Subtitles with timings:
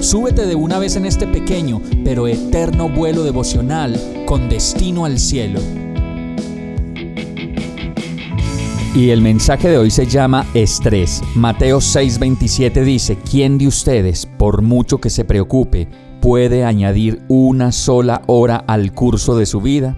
[0.00, 5.60] súbete de una vez en este pequeño pero eterno vuelo devocional con destino al cielo.
[8.94, 11.22] Y el mensaje de hoy se llama estrés.
[11.36, 15.86] Mateo 6:27 dice, ¿quién de ustedes, por mucho que se preocupe,
[16.20, 19.96] puede añadir una sola hora al curso de su vida?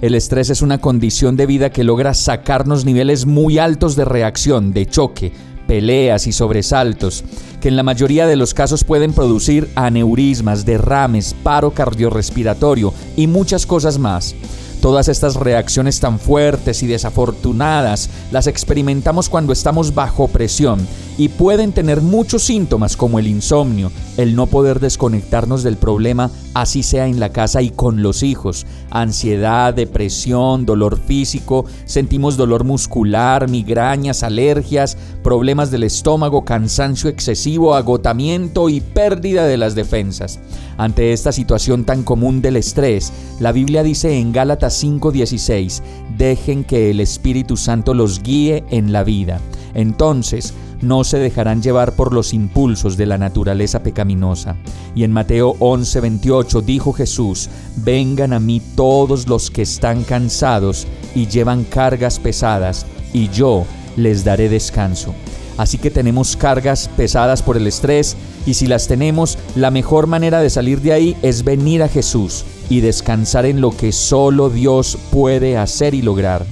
[0.00, 4.72] El estrés es una condición de vida que logra sacarnos niveles muy altos de reacción,
[4.72, 5.32] de choque,
[5.66, 7.24] peleas y sobresaltos,
[7.60, 13.66] que en la mayoría de los casos pueden producir aneurismas, derrames, paro cardiorrespiratorio y muchas
[13.66, 14.34] cosas más.
[14.80, 21.72] Todas estas reacciones tan fuertes y desafortunadas las experimentamos cuando estamos bajo presión y pueden
[21.72, 27.20] tener muchos síntomas como el insomnio, el no poder desconectarnos del problema, así sea en
[27.20, 34.96] la casa y con los hijos, ansiedad, depresión, dolor físico, sentimos dolor muscular, migrañas, alergias,
[35.22, 40.40] problemas del estómago, cansancio excesivo, agotamiento y pérdida de las defensas.
[40.76, 45.82] Ante esta situación tan común del estrés, la Biblia dice en Gálatas 5:16,
[46.16, 49.40] dejen que el Espíritu Santo los guíe en la vida.
[49.74, 54.56] Entonces, no se dejarán llevar por los impulsos de la naturaleza pecaminosa.
[54.94, 61.26] Y en Mateo 11:28 dijo Jesús, vengan a mí todos los que están cansados y
[61.26, 63.64] llevan cargas pesadas, y yo
[63.96, 65.14] les daré descanso.
[65.56, 70.40] Así que tenemos cargas pesadas por el estrés y si las tenemos, la mejor manera
[70.40, 74.98] de salir de ahí es venir a Jesús y descansar en lo que solo Dios
[75.12, 76.44] puede hacer y lograr.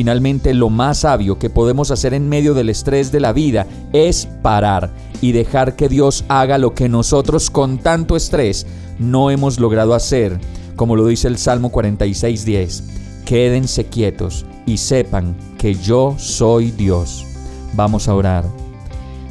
[0.00, 4.26] Finalmente, lo más sabio que podemos hacer en medio del estrés de la vida es
[4.40, 4.88] parar
[5.20, 8.66] y dejar que Dios haga lo que nosotros con tanto estrés
[8.98, 10.40] no hemos logrado hacer,
[10.74, 13.24] como lo dice el Salmo 46.10.
[13.26, 17.26] Quédense quietos y sepan que yo soy Dios.
[17.74, 18.46] Vamos a orar.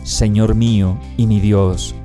[0.03, 1.95] Señor mío y mi Dios,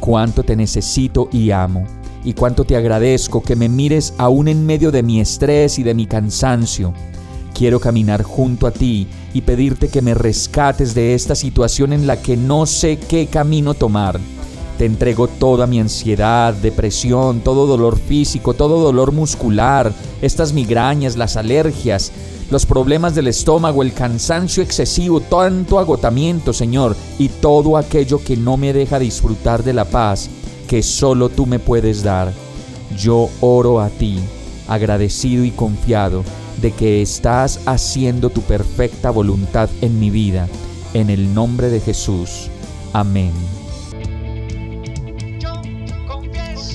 [0.00, 1.86] cuánto te necesito y amo,
[2.24, 5.94] y cuánto te agradezco que me mires aún en medio de mi estrés y de
[5.94, 6.92] mi cansancio
[7.58, 12.22] Quiero caminar junto a ti y pedirte que me rescates de esta situación en la
[12.22, 14.20] que no sé qué camino tomar.
[14.78, 19.92] Te entrego toda mi ansiedad, depresión, todo dolor físico, todo dolor muscular,
[20.22, 22.12] estas migrañas, las alergias,
[22.48, 28.56] los problemas del estómago, el cansancio excesivo, tanto agotamiento, Señor, y todo aquello que no
[28.56, 30.30] me deja disfrutar de la paz
[30.68, 32.32] que solo tú me puedes dar.
[32.96, 34.20] Yo oro a ti,
[34.68, 36.22] agradecido y confiado
[36.60, 40.48] de que estás haciendo tu perfecta voluntad en mi vida.
[40.94, 42.48] En el nombre de Jesús.
[42.92, 43.32] Amén.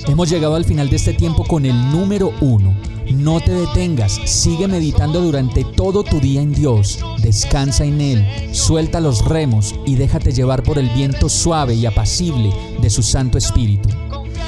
[0.08, 2.76] Hemos llegado al final de este tiempo con el número uno.
[3.14, 9.02] No te detengas, sigue meditando durante todo tu día en Dios, descansa en Él, suelta
[9.02, 12.52] los remos y déjate llevar por el viento suave y apacible
[12.82, 13.90] de su Santo Espíritu.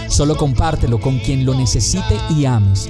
[0.07, 2.90] Solo compártelo con quien lo necesite y ames